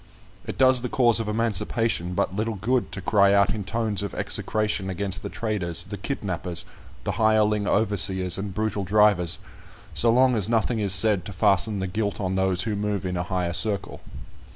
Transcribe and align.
It 0.47 0.57
does 0.57 0.81
the 0.81 0.89
cause 0.89 1.19
of 1.19 1.27
emancipation 1.29 2.15
but 2.15 2.35
little 2.35 2.55
good 2.55 2.91
to 2.93 3.01
cry 3.01 3.35
out 3.35 3.51
in 3.53 3.63
tones 3.63 4.01
of 4.01 4.15
execration 4.15 4.89
against 4.89 5.21
the 5.21 5.29
traders, 5.29 5.83
the 5.83 5.95
kidnappers, 5.97 6.65
the 7.03 7.11
hireling 7.11 7.67
overseers, 7.67 8.39
and 8.39 8.51
brutal 8.51 8.83
drivers, 8.83 9.37
so 9.93 10.11
long 10.11 10.35
as 10.35 10.49
nothing 10.49 10.79
is 10.79 10.91
said 10.95 11.23
to 11.25 11.33
fasten 11.33 11.77
the 11.77 11.85
guilt 11.85 12.19
on 12.19 12.33
those 12.33 12.63
who 12.63 12.75
move 12.75 13.05
in 13.05 13.15
a 13.15 13.21
higher 13.29 13.53
circle. 13.53 14.01